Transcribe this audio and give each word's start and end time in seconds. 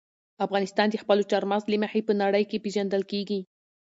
افغانستان 0.45 0.87
د 0.89 0.95
خپلو 1.03 1.23
چار 1.31 1.43
مغز 1.51 1.65
له 1.73 1.77
مخې 1.83 1.99
په 2.07 2.13
نړۍ 2.21 2.43
کې 2.49 2.61
پېژندل 2.63 3.03
کېږي. 3.11 3.39